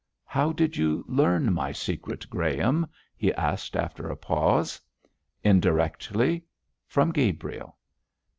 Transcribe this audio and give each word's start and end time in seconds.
'How 0.25 0.51
did 0.51 0.77
you 0.77 1.05
learn 1.07 1.53
my 1.53 1.71
secret, 1.71 2.27
Graham?' 2.27 2.87
he 3.15 3.31
asked, 3.35 3.75
after 3.75 4.09
a 4.09 4.15
pause. 4.17 4.81
'Indirectly 5.43 6.43
from 6.87 7.11
Gabriel.' 7.11 7.77